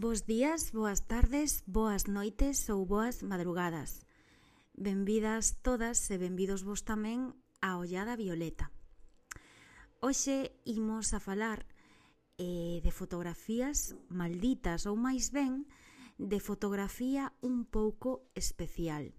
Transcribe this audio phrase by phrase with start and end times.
[0.00, 4.00] Bos días, boas tardes, boas noites ou boas madrugadas.
[4.72, 8.72] Benvidas todas e benvidos vos tamén a Ollada Violeta.
[10.00, 11.68] Hoxe imos a falar
[12.40, 15.68] eh, de fotografías malditas ou máis ben
[16.16, 19.12] de fotografía un pouco especial.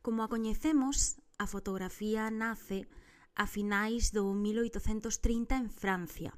[0.00, 2.88] Como a coñecemos, a fotografía nace
[3.36, 6.32] a finais do 1830 en Francia.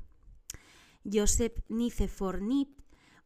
[1.02, 2.81] Joseph Nicephore Nip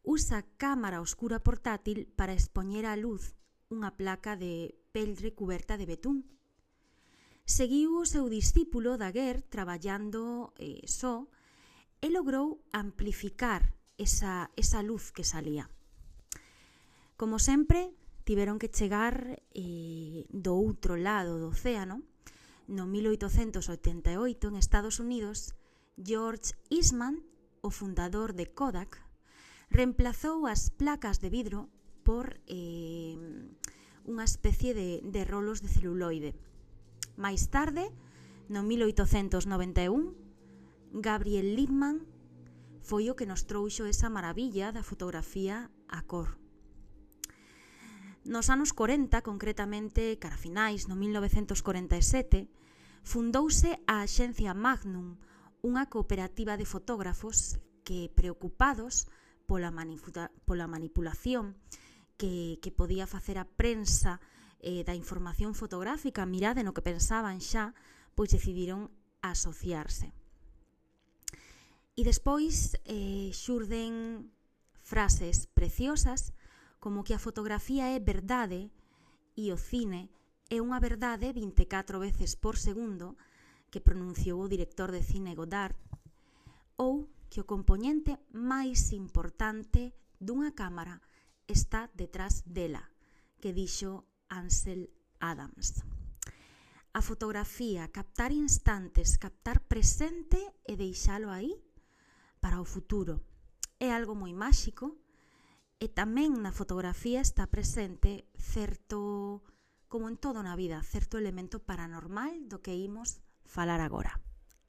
[0.07, 3.35] usa cámara oscura portátil para expoñer á luz
[3.67, 6.23] unha placa de peltre cuberta de betún.
[7.43, 11.27] Seguiu o seu discípulo Daguerre traballando eh, só
[11.99, 15.67] e logrou amplificar esa, esa luz que salía.
[17.19, 17.91] Como sempre,
[18.23, 21.99] tiveron que chegar eh, do outro lado do océano.
[22.67, 24.15] No 1888,
[24.47, 25.55] en Estados Unidos,
[25.99, 27.23] George Eastman,
[27.59, 29.06] o fundador de Kodak,
[29.69, 31.69] reemplazou as placas de vidro
[32.07, 33.19] por eh,
[34.07, 36.31] unha especie de, de rolos de celuloide.
[37.19, 37.91] Máis tarde,
[38.47, 40.15] no 1891,
[40.95, 42.07] Gabriel Lippmann
[42.79, 46.39] foi o que nos trouxo esa maravilla da fotografía a cor.
[48.23, 52.47] Nos anos 40, concretamente cara finais, no 1947,
[53.03, 55.19] fundouse a Axencia Magnum,
[55.63, 59.07] unha cooperativa de fotógrafos que, preocupados,
[59.47, 59.71] pola,
[60.45, 61.55] pola manipulación
[62.19, 64.19] que, que podía facer a prensa
[64.59, 67.73] eh, da información fotográfica, mirade no que pensaban xa,
[68.13, 68.91] pois decidiron
[69.23, 70.11] asociarse.
[71.97, 74.29] E despois eh, xurden
[74.85, 76.35] frases preciosas
[76.77, 78.69] como que a fotografía é verdade
[79.33, 80.13] e o cine
[80.53, 83.17] é unha verdade 24 veces por segundo
[83.73, 85.75] que pronunciou o director de cine Godard
[86.77, 91.03] ou que o componente máis importante dunha cámara
[91.47, 92.83] está detrás dela,
[93.39, 94.89] que dixo Ansel
[95.19, 95.83] Adams.
[96.93, 101.53] A fotografía, captar instantes, captar presente e deixalo aí
[102.41, 103.21] para o futuro.
[103.77, 104.97] É algo moi máxico
[105.77, 109.45] e tamén na fotografía está presente certo,
[109.85, 114.17] como en todo na vida, certo elemento paranormal do que imos falar agora.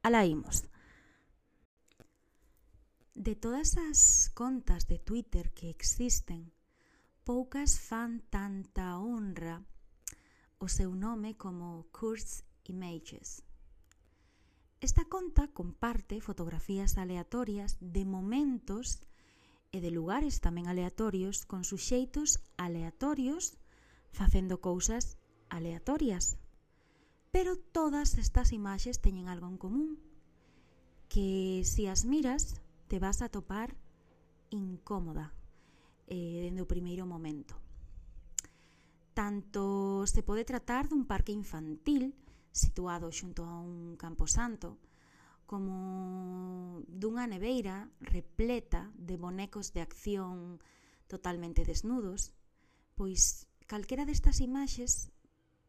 [0.04, 0.68] Alaímos.
[0.68, 0.77] imos.
[3.18, 6.52] De todas as contas de Twitter que existen,
[7.26, 9.66] poucas fan tanta honra
[10.62, 13.42] o seu nome como Curse Images.
[14.78, 19.02] Esta conta comparte fotografías aleatorias de momentos
[19.74, 23.58] e de lugares tamén aleatorios con suxeitos aleatorios
[24.14, 25.18] facendo cousas
[25.50, 26.38] aleatorias.
[27.34, 29.98] Pero todas estas imaxes teñen algo en común,
[31.10, 33.76] que se si as miras te vas a topar
[34.50, 35.32] incómoda
[36.08, 37.54] eh, dende o primeiro momento.
[39.12, 42.16] Tanto se pode tratar dun parque infantil
[42.48, 44.80] situado xunto a un camposanto,
[45.44, 50.60] como dunha neveira repleta de bonecos de acción
[51.08, 52.32] totalmente desnudos,
[52.96, 55.12] pois calquera destas imaxes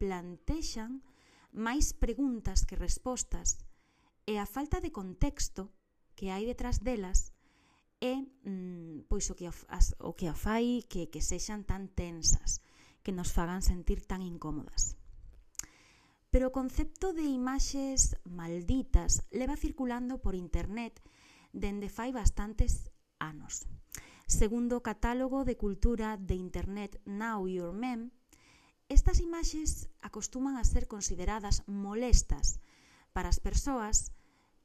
[0.00, 1.04] plantexan
[1.52, 3.60] máis preguntas que respostas
[4.24, 5.68] e a falta de contexto
[6.20, 7.32] que hai detrás delas
[8.04, 12.60] é mm, pois o que as, o que a fai que, que sexan tan tensas,
[13.00, 15.00] que nos fagan sentir tan incómodas.
[16.28, 21.00] Pero o concepto de imaxes malditas leva circulando por internet
[21.56, 23.64] dende fai bastantes anos.
[24.28, 28.12] Segundo o catálogo de cultura de internet Now Your Mem,
[28.92, 32.60] estas imaxes acostuman a ser consideradas molestas
[33.16, 34.12] para as persoas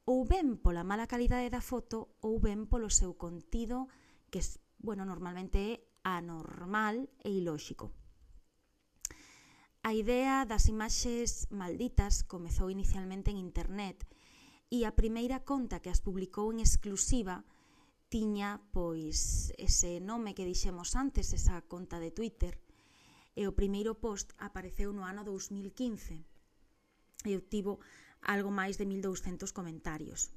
[0.06, 3.90] ou ben pola mala calidade da foto ou ben polo seu contido
[4.30, 4.38] que,
[4.78, 5.72] bueno, normalmente é
[6.06, 7.90] anormal e ilóxico.
[9.82, 14.06] A idea das imaxes malditas comezou inicialmente en internet
[14.70, 17.42] e a primeira conta que as publicou en exclusiva
[18.06, 22.62] tiña pois ese nome que dixemos antes, esa conta de Twitter,
[23.34, 26.22] e o primeiro post apareceu no ano 2015
[27.26, 27.82] e obtivo
[28.26, 30.34] algo máis de 1200 comentarios.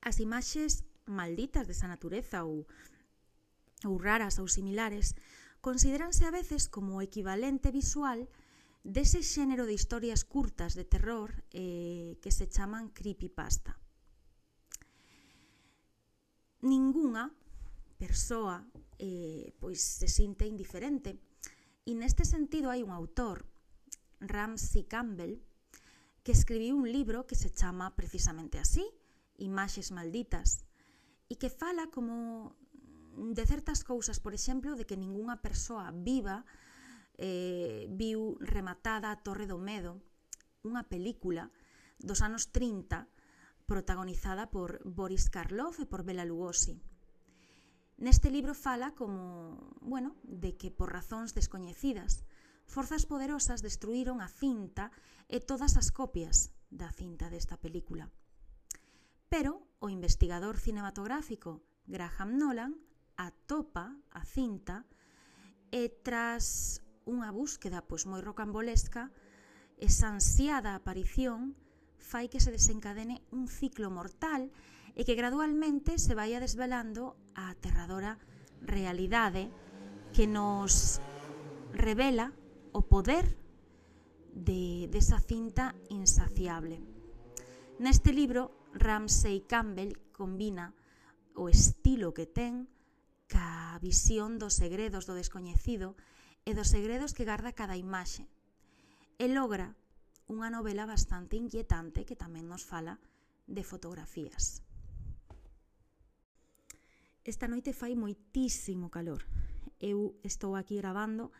[0.00, 2.64] As imaxes malditas desa natureza ou,
[3.84, 5.14] ou raras ou similares
[5.60, 8.26] consideranse a veces como o equivalente visual
[8.86, 13.76] dese xénero de historias curtas de terror eh, que se chaman creepypasta.
[16.62, 17.34] Ninguna
[17.98, 18.64] persoa
[18.98, 21.20] eh, pois se sinte indiferente
[21.84, 23.46] e neste sentido hai un autor,
[24.22, 25.38] Ramsey Campbell,
[26.26, 28.82] que escribiu un libro que se chama precisamente así,
[29.38, 30.66] Imaxes Malditas,
[31.30, 32.58] e que fala como
[33.14, 36.42] de certas cousas, por exemplo, de que ningunha persoa viva
[37.14, 40.02] eh, viu rematada a Torre do Medo,
[40.66, 41.46] unha película
[42.02, 43.06] dos anos 30
[43.70, 46.74] protagonizada por Boris Karloff e por Bela Lugosi.
[48.02, 52.25] Neste libro fala como, bueno, de que por razóns descoñecidas
[52.66, 54.90] forzas poderosas destruíron a cinta
[55.30, 58.10] e todas as copias da cinta desta película.
[59.30, 62.72] Pero o investigador cinematográfico Graham Nolan
[63.16, 64.84] atopa a cinta
[65.70, 69.14] e tras unha búsqueda pois moi rocambolesca,
[69.78, 71.54] esa ansiada aparición
[71.98, 74.50] fai que se desencadene un ciclo mortal
[74.94, 78.18] e que gradualmente se vaya desvelando a aterradora
[78.62, 79.50] realidade
[80.14, 80.98] que nos
[81.74, 82.32] revela
[82.76, 83.24] o poder
[84.36, 86.84] de, desa cinta insaciable.
[87.80, 90.76] Neste libro, Ramsey Campbell combina
[91.32, 92.68] o estilo que ten
[93.32, 95.96] ca visión dos segredos do descoñecido
[96.44, 98.28] e dos segredos que garda cada imaxe.
[99.16, 99.72] E logra
[100.28, 103.00] unha novela bastante inquietante que tamén nos fala
[103.48, 104.60] de fotografías.
[107.24, 109.24] Esta noite fai moitísimo calor.
[109.80, 111.32] Eu estou aquí grabando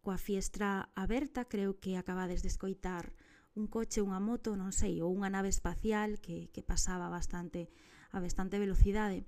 [0.00, 3.12] coa fiestra aberta creo que acabades de escoitar
[3.54, 7.68] un coche, unha moto, non sei, ou unha nave espacial que, que pasaba bastante
[8.14, 9.26] a bastante velocidade.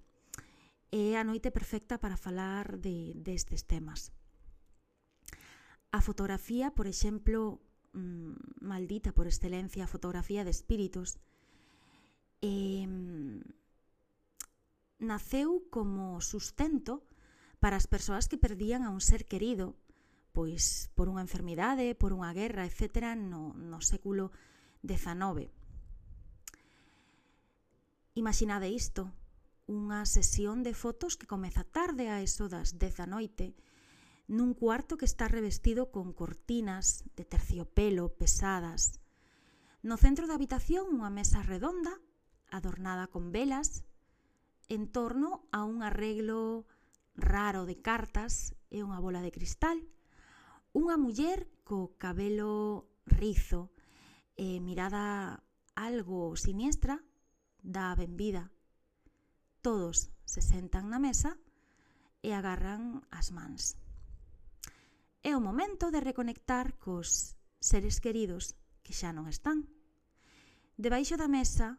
[0.93, 4.13] É a noite perfecta para falar de, destes temas.
[5.93, 7.61] A fotografía, por exemplo,
[7.93, 11.21] mmm, maldita por excelencia, a fotografía de espíritos,
[12.41, 12.89] eh,
[15.03, 17.03] naceu como sustento
[17.59, 19.75] para as persoas que perdían a un ser querido
[20.33, 24.33] pois por unha enfermidade, por unha guerra, etc., no, no século
[24.81, 25.53] XIX.
[28.17, 29.09] Imaginade isto,
[29.69, 33.57] unha sesión de fotos que comeza tarde a eso das 10 da noite,
[34.29, 39.01] nun cuarto que está revestido con cortinas de terciopelo pesadas.
[39.83, 41.93] No centro da habitación unha mesa redonda,
[42.49, 43.85] adornada con velas,
[44.69, 46.65] en torno a un arreglo
[47.17, 49.85] raro de cartas e unha bola de cristal.
[50.73, 53.69] Unha muller co cabelo rizo
[54.41, 55.45] e mirada
[55.77, 56.97] algo siniestra
[57.61, 58.49] dá a benvida.
[59.61, 61.37] Todos se sentan na mesa
[62.25, 63.77] e agarran as mans.
[65.21, 69.69] É o momento de reconectar cos seres queridos que xa non están.
[70.81, 71.77] Debaixo da mesa,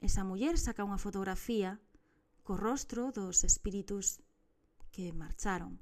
[0.00, 1.76] esa muller saca unha fotografía
[2.42, 4.24] co rostro dos espíritus
[4.88, 5.78] que marcharon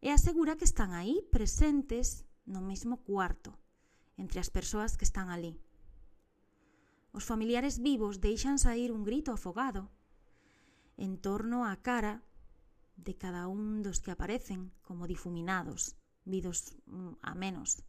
[0.00, 3.58] e asegura que están aí presentes no mesmo cuarto,
[4.16, 5.58] entre as persoas que están ali.
[7.12, 9.90] Os familiares vivos deixan sair un grito afogado
[10.98, 12.22] en torno á cara
[12.98, 15.94] de cada un dos que aparecen como difuminados,
[16.26, 17.82] vidos mm, a menos.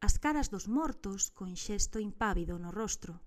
[0.00, 3.20] As caras dos mortos con xesto impávido no rostro.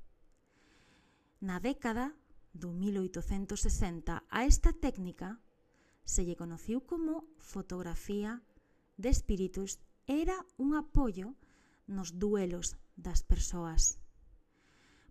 [1.42, 2.14] Na década
[2.54, 5.42] do 1860 a esta técnica
[6.08, 8.40] se lle conociu como fotografía
[8.96, 11.36] de espíritus, era un apoio
[11.86, 14.00] nos duelos das persoas.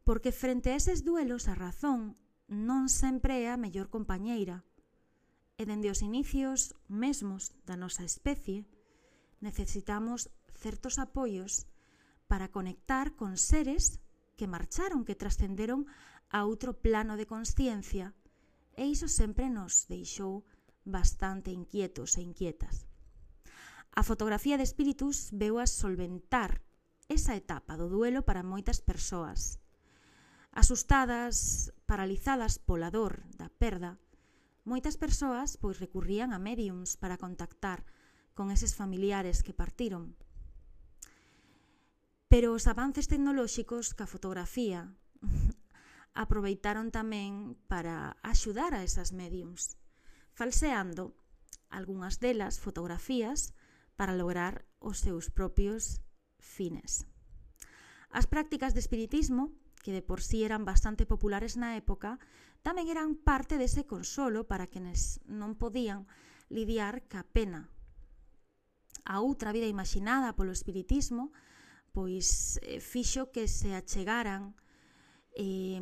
[0.08, 2.16] Porque frente a eses duelos a razón
[2.48, 4.64] non sempre é a mellor compañeira,
[5.60, 8.64] e dende os inicios mesmos da nosa especie
[9.44, 11.68] necesitamos certos apoios
[12.26, 14.00] para conectar con seres
[14.36, 15.84] que marcharon, que trascenderon
[16.32, 18.16] a outro plano de consciencia,
[18.76, 20.44] e iso sempre nos deixou
[20.86, 22.86] bastante inquietos e inquietas.
[23.92, 26.62] A fotografía de espíritus veu a solventar
[27.10, 29.58] esa etapa do duelo para moitas persoas.
[30.54, 33.98] Asustadas, paralizadas pola dor da perda,
[34.64, 37.84] moitas persoas pois recurrían a médiums para contactar
[38.36, 40.14] con eses familiares que partiron.
[42.28, 44.92] Pero os avances tecnolóxicos ca fotografía
[46.14, 49.80] aproveitaron tamén para axudar a esas médiums
[50.36, 51.16] falseando
[51.72, 53.56] algunhas delas fotografías
[53.96, 56.04] para lograr os seus propios
[56.36, 57.08] fines.
[58.12, 62.20] As prácticas de espiritismo, que de por sí eran bastante populares na época,
[62.60, 66.04] tamén eran parte dese consolo para quenes non podían
[66.52, 67.72] lidiar ca pena.
[69.08, 71.32] A outra vida imaginada polo espiritismo,
[71.96, 74.52] pois eh, fixo que se achegaran
[75.36, 75.78] eh,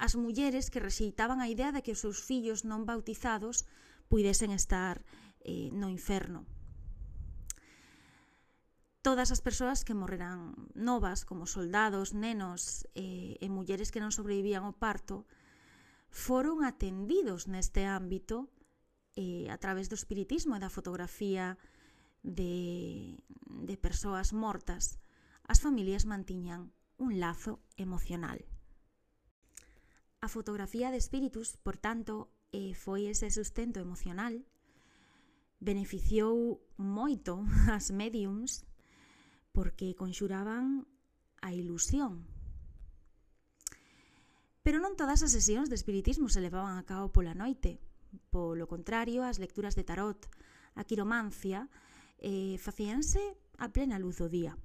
[0.00, 3.68] as mulleres que rexeitaban a idea de que os seus fillos non bautizados
[4.08, 5.04] puidesen estar
[5.44, 6.48] eh, no inferno.
[9.04, 14.64] Todas as persoas que morrerán novas, como soldados, nenos eh, e mulleres que non sobrevivían
[14.64, 15.28] ao parto,
[16.08, 18.48] foron atendidos neste ámbito
[19.12, 21.60] eh, a través do espiritismo e da fotografía
[22.24, 24.96] de, de persoas mortas,
[25.44, 28.44] as familias mantiñan un lazo emocional.
[30.20, 34.46] A fotografía de espíritus, por tanto, eh, foi ese sustento emocional,
[35.60, 37.44] beneficiou moito
[37.76, 38.64] as mediums
[39.52, 40.86] porque conxuraban
[41.44, 42.24] a ilusión.
[44.64, 47.76] Pero non todas as sesións de espiritismo se levaban a cabo pola noite.
[48.32, 50.24] Polo contrario, as lecturas de tarot,
[50.72, 51.68] a quiromancia,
[52.16, 53.20] eh, facíanse
[53.60, 54.56] a plena luz do día.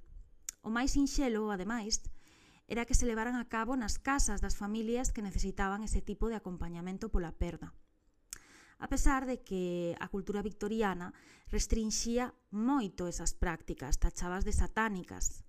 [0.64, 2.00] O máis sinxelo, ademais,
[2.70, 6.38] era que se levaran a cabo nas casas das familias que necesitaban ese tipo de
[6.38, 7.74] acompañamento pola perda.
[8.78, 11.10] A pesar de que a cultura victoriana
[11.50, 15.42] restrinxía moito esas prácticas, tachabas de satánicas.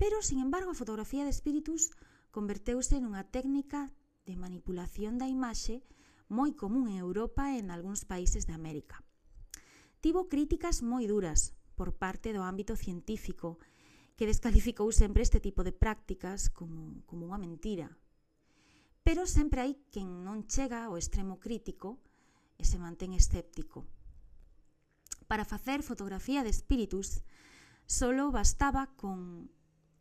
[0.00, 1.92] Pero, sin embargo, a fotografía de espíritus
[2.32, 3.92] converteuse nunha técnica
[4.24, 5.84] de manipulación da imaxe
[6.32, 9.04] moi común en Europa e en algúns países de América.
[10.00, 13.60] Tivo críticas moi duras por parte do ámbito científico
[14.16, 17.90] que descalificou sempre este tipo de prácticas como, como unha mentira.
[19.02, 22.00] Pero sempre hai quen non chega ao extremo crítico
[22.56, 23.84] e se mantén escéptico.
[25.26, 27.24] Para facer fotografía de espíritus,
[27.86, 29.50] solo bastaba con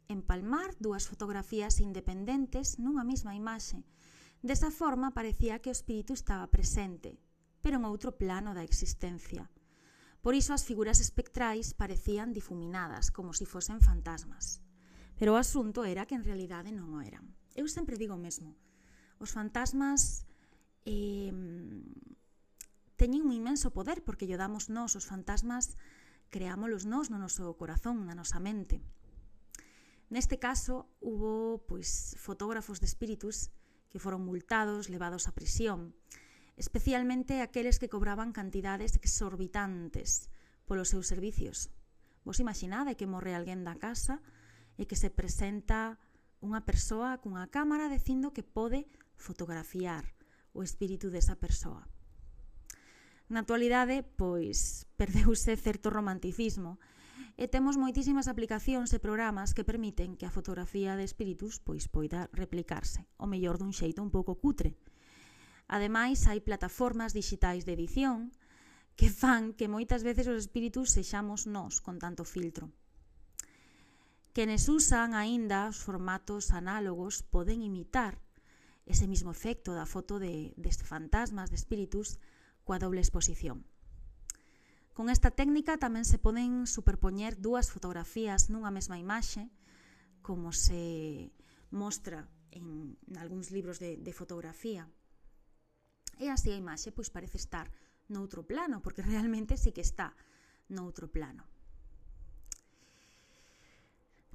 [0.07, 3.83] empalmar dúas fotografías independentes nunha mesma imaxe.
[4.43, 7.17] Desa forma parecía que o espírito estaba presente,
[7.63, 9.47] pero en outro plano da existencia.
[10.23, 14.63] Por iso as figuras espectrais parecían difuminadas, como se si fosen fantasmas.
[15.19, 17.35] Pero o asunto era que en realidade non o eran.
[17.59, 18.55] Eu sempre digo o mesmo.
[19.19, 20.23] Os fantasmas
[20.87, 21.35] eh,
[22.95, 25.75] teñen un imenso poder porque llo damos nós, os fantasmas
[26.31, 28.79] creámolos nós no noso corazón, na nosa mente.
[30.07, 33.51] Neste caso, hubo pois, fotógrafos de espíritus
[33.91, 35.91] que foron multados, levados a prisión,
[36.55, 40.29] especialmente aqueles que cobraban cantidades exorbitantes
[40.65, 41.73] polos seus servicios.
[42.23, 44.23] Vos imaginade que morre alguén da casa
[44.79, 45.99] e que se presenta
[46.43, 50.03] unha persoa cunha cámara dicindo que pode fotografiar
[50.53, 51.87] o espírito desa persoa.
[53.31, 56.77] Na actualidade, pois, perdeuse certo romanticismo
[57.33, 62.29] e temos moitísimas aplicacións e programas que permiten que a fotografía de espíritus pois poida
[62.29, 64.77] replicarse, o mellor dun xeito un pouco cutre,
[65.67, 68.31] Ademais, hai plataformas dixitais de edición
[68.95, 72.69] que fan que moitas veces os espíritus sexamos nós con tanto filtro.
[74.33, 78.21] Quenes usan aínda os formatos análogos poden imitar
[78.85, 82.19] ese mismo efecto da foto de, de fantasmas, de espíritus,
[82.65, 83.63] coa doble exposición.
[84.93, 89.49] Con esta técnica tamén se poden superpoñer dúas fotografías nunha mesma imaxe,
[90.21, 91.33] como se
[91.73, 94.85] mostra en algúns libros de, de fotografía.
[96.19, 97.71] E así a imaxe pois parece estar
[98.09, 100.13] noutro plano, porque realmente sí que está
[100.69, 101.45] noutro plano.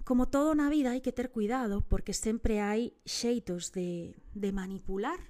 [0.08, 5.20] Como todo na vida hai que ter cuidado porque sempre hai xeitos de, de manipular,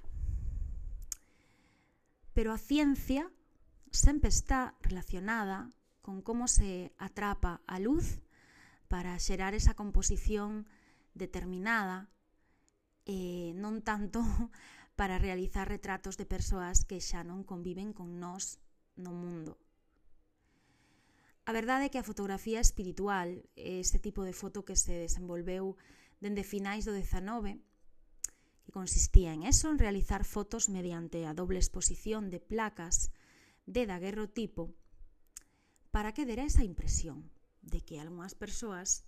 [2.30, 3.26] pero a ciencia
[3.90, 8.22] sempre está relacionada con como se atrapa a luz
[8.86, 10.70] para xerar esa composición
[11.12, 12.06] determinada,
[13.04, 14.22] eh, non tanto
[14.98, 18.58] para realizar retratos de persoas que xa non conviven con nós
[18.98, 19.54] no mundo.
[21.46, 25.78] A verdade é que a fotografía espiritual, ese tipo de foto que se desenvolveu
[26.18, 27.62] dende finais do XIX,
[28.66, 33.14] que consistía en eso, en realizar fotos mediante a doble exposición de placas
[33.70, 34.74] de daguerrotipo,
[35.94, 37.30] para que dera esa impresión
[37.62, 39.06] de que algunhas persoas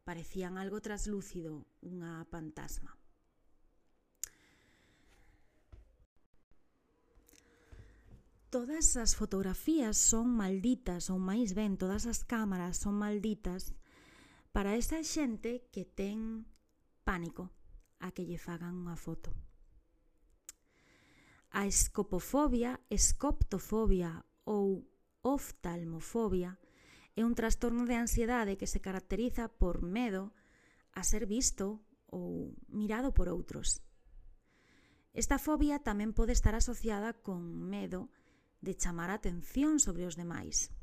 [0.00, 2.96] parecían algo traslúcido, unha fantasma.
[8.50, 13.74] todas as fotografías son malditas, ou máis ben, todas as cámaras son malditas
[14.54, 16.48] para esa xente que ten
[17.04, 17.52] pánico
[18.00, 19.34] a que lle fagan unha foto.
[21.52, 24.84] A escopofobia, escoptofobia ou
[25.22, 26.58] oftalmofobia
[27.16, 30.36] é un trastorno de ansiedade que se caracteriza por medo
[30.92, 31.80] a ser visto
[32.12, 33.80] ou mirado por outros.
[35.16, 37.40] Esta fobia tamén pode estar asociada con
[37.72, 38.25] medo a
[38.66, 40.74] de chamar a atención sobre os demais.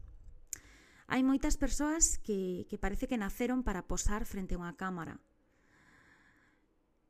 [1.12, 5.20] Hai moitas persoas que, que parece que naceron para posar frente a unha cámara.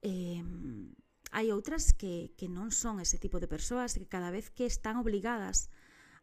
[0.01, 0.42] Eh,
[1.30, 4.98] hai outras que, que non son ese tipo de persoas que cada vez que están
[4.98, 5.70] obligadas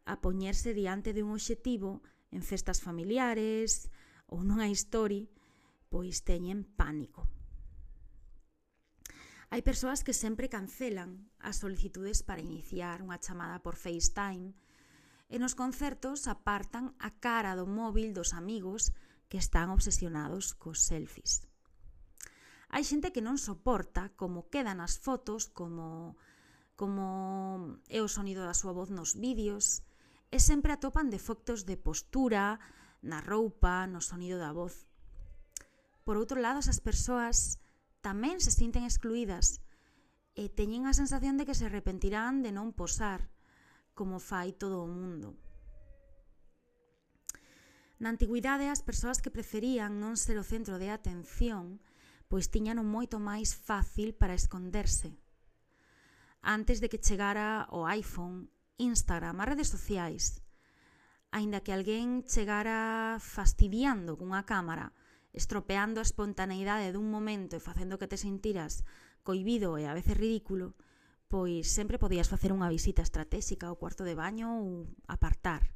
[0.03, 2.03] a poñerse diante de un obxectivo
[2.35, 3.87] en festas familiares
[4.27, 5.31] ou nunha historia,
[5.91, 7.40] pois teñen pánico.
[9.51, 14.55] Hai persoas que sempre cancelan as solicitudes para iniciar unha chamada por FaceTime
[15.27, 18.95] e nos concertos apartan a cara do móvil dos amigos
[19.27, 21.51] que están obsesionados cos selfies.
[22.71, 26.15] Hai xente que non soporta como quedan as fotos, como
[26.79, 29.83] como é o sonido da súa voz nos vídeos,
[30.31, 32.63] e sempre atopan defectos de postura,
[33.03, 34.87] na roupa, no sonido da voz.
[36.07, 37.59] Por outro lado, esas persoas
[38.01, 39.61] tamén se sinten excluídas
[40.37, 43.29] e teñen a sensación de que se arrepentirán de non posar,
[43.93, 45.37] como fai todo o mundo.
[48.01, 51.79] Na antigüidade, as persoas que preferían non ser o centro de atención
[52.31, 55.19] pois tiñan moito máis fácil para esconderse.
[56.41, 60.41] Antes de que chegara o iPhone, Instagram, as redes sociais,
[61.35, 64.95] aínda que alguén chegara fastidiando cunha cámara
[65.33, 68.83] estropeando a espontaneidade dun momento e facendo que te sentiras
[69.23, 70.75] coibido e a veces ridículo,
[71.31, 75.71] pois sempre podías facer unha visita estratégica ao cuarto de baño ou apartar.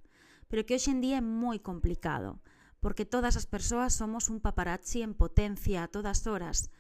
[0.50, 2.42] Pero que hoxe en día é moi complicado,
[2.82, 6.74] porque todas as persoas somos un paparazzi en potencia a todas horas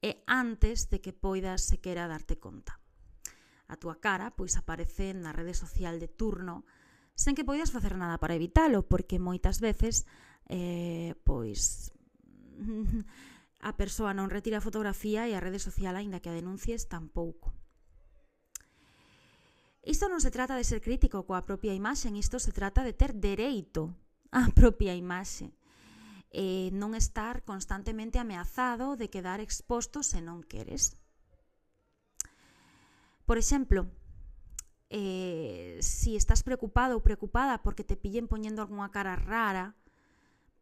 [0.00, 2.80] e antes de que poidas sequera darte conta.
[3.68, 6.64] A túa cara pois aparece na rede social de turno
[7.14, 10.08] sen que poidas facer nada para evitalo, porque moitas veces
[10.50, 11.93] eh, pois
[13.68, 17.52] a persoa non retira a fotografía e a rede social, aínda que a denuncies, tampouco.
[19.84, 23.12] Isto non se trata de ser crítico coa propia imaxe, isto se trata de ter
[23.12, 23.92] dereito
[24.32, 25.52] á propia imaxe
[26.34, 30.98] e non estar constantemente ameazado de quedar exposto se non queres.
[33.22, 33.86] Por exemplo,
[34.90, 39.78] eh, si estás preocupado ou preocupada porque te pillen poñendo algunha cara rara,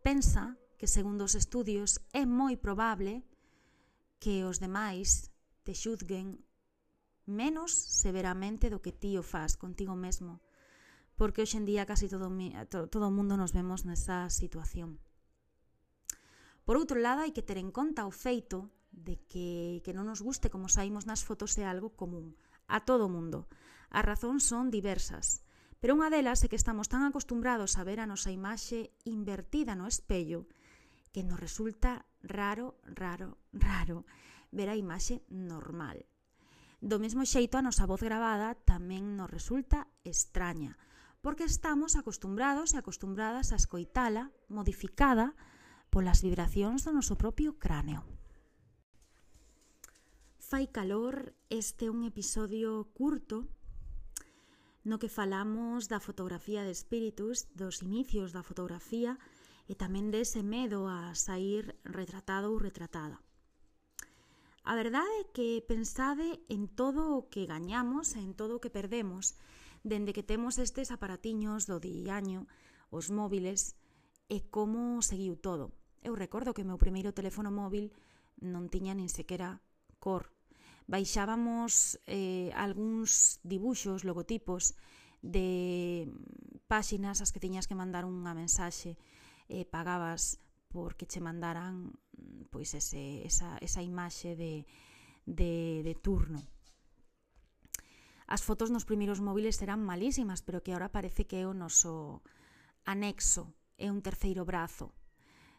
[0.02, 3.22] pensa que segundo os estudios é moi probable
[4.18, 5.30] que os demais
[5.62, 6.42] te xuzguen
[7.22, 10.42] menos severamente do que ti o faz contigo mesmo,
[11.14, 12.26] porque hoxe en día casi todo,
[12.90, 14.98] todo o mundo nos vemos nesa situación.
[16.66, 20.18] Por outro lado, hai que ter en conta o feito de que, que non nos
[20.18, 22.34] guste como saímos nas fotos é algo común
[22.66, 23.46] a todo o mundo.
[23.86, 25.46] As razóns son diversas,
[25.78, 29.86] pero unha delas é que estamos tan acostumbrados a ver a nosa imaxe invertida no
[29.86, 30.50] espello
[31.12, 34.04] que nos resulta raro, raro, raro
[34.50, 36.04] ver a imaxe normal.
[36.82, 40.74] Do mesmo xeito, a nosa voz gravada tamén nos resulta extraña,
[41.22, 45.38] porque estamos acostumbrados e acostumbradas a escoitala modificada
[45.92, 48.02] polas vibracións do noso propio cráneo.
[50.42, 53.46] Fai calor, este é un episodio curto
[54.82, 59.22] no que falamos da fotografía de espíritus, dos inicios da fotografía,
[59.70, 63.22] e tamén dese medo a sair retratado ou retratada.
[64.62, 68.70] A verdade é que pensade en todo o que gañamos e en todo o que
[68.70, 69.34] perdemos
[69.82, 72.46] dende que temos estes aparatiños do diaño,
[72.94, 73.74] os móviles
[74.30, 75.74] e como seguiu todo.
[76.02, 77.90] Eu recordo que o meu primeiro teléfono móvil
[78.38, 79.58] non tiña nin sequera
[79.98, 80.30] cor.
[80.86, 84.78] Baixábamos eh, algúns dibuxos, logotipos
[85.22, 86.06] de
[86.66, 88.98] páxinas as que tiñas que mandar unha mensaxe
[89.52, 90.40] eh, pagabas
[90.72, 94.64] porque che mandaran mm, pois ese, esa, esa imaxe de,
[95.28, 96.40] de, de turno.
[98.26, 102.24] As fotos nos primeiros móviles eran malísimas, pero que ahora parece que é o noso
[102.88, 104.96] anexo, é un terceiro brazo.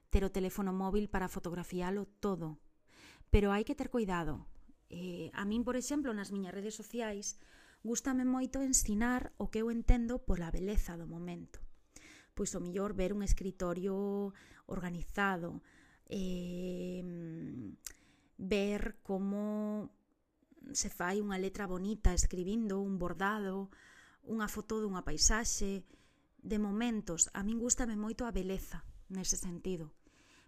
[0.10, 2.58] Ter o teléfono móvil para fotografiálo todo.
[3.30, 4.50] Pero hai que ter cuidado.
[4.90, 7.38] Eh, a min, por exemplo, nas miñas redes sociais,
[7.86, 11.63] gustame moito ensinar o que eu entendo pola beleza do momento
[12.34, 14.34] pois o mellor ver un escritorio
[14.66, 15.62] organizado,
[16.10, 17.02] eh,
[18.38, 19.90] ver como
[20.74, 23.70] se fai unha letra bonita escribindo, un bordado,
[24.24, 25.84] unha foto dunha paisaxe,
[26.44, 27.32] de momentos.
[27.34, 29.96] A min gustame moito a beleza nese sentido.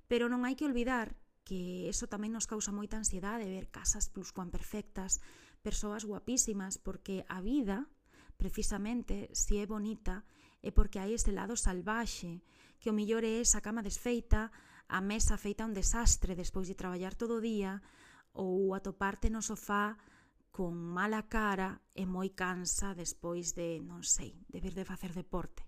[0.07, 1.15] Pero non hai que olvidar
[1.47, 5.23] que eso tamén nos causa moita ansiedade ver casas pluscuamperfectas,
[5.63, 7.87] persoas guapísimas, porque a vida,
[8.37, 10.27] precisamente, si é bonita,
[10.65, 12.41] e porque hai este lado salvaxe,
[12.81, 14.49] que o millor é esa cama desfeita,
[14.89, 17.85] a mesa feita un desastre despois de traballar todo o día,
[18.33, 19.93] ou atoparte no sofá
[20.49, 25.61] con mala cara e moi cansa despois de, non sei, de vir de facer deporte.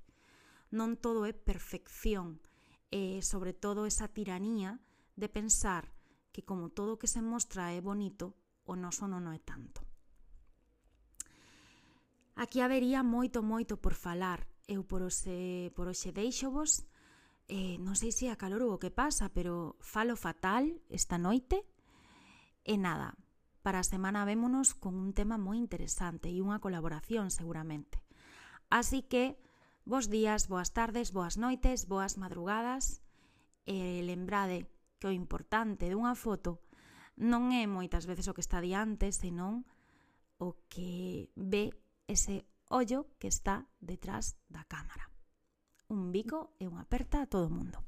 [0.73, 2.41] Non todo é perfección,
[2.89, 4.81] e sobre todo esa tiranía
[5.13, 5.93] de pensar
[6.33, 8.33] que como todo o que se mostra é bonito,
[8.65, 9.85] o noso non o é tanto.
[12.33, 16.83] Aquí habería moito moito por falar eu por hoxe, por hoxe deixo vos,
[17.47, 21.63] eh, non sei se a calor ou o que pasa, pero falo fatal esta noite,
[22.67, 23.15] e nada,
[23.63, 28.03] para a semana vémonos con un tema moi interesante e unha colaboración seguramente.
[28.67, 29.39] Así que,
[29.87, 32.99] bos días, boas tardes, boas noites, boas madrugadas,
[33.63, 34.67] e lembrade
[34.99, 36.63] que o importante dunha foto
[37.15, 39.63] non é moitas veces o que está diante, senón
[40.37, 41.73] o que ve
[42.05, 45.09] ese ollo que está detrás da cámara.
[45.87, 47.79] Un bico e unha aperta a todo o mundo.